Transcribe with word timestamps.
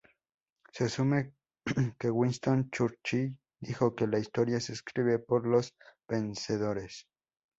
Se 0.73 0.85
asume 0.85 1.35
que 1.99 2.09
Winston 2.09 2.71
Churchill 2.71 3.37
dijo 3.59 3.93
que 3.93 4.07
"la 4.07 4.17
historia 4.17 4.59
se 4.59 4.73
escribe 4.73 5.19
por 5.19 5.45
los 5.45 5.75
vencedores". 6.07 7.07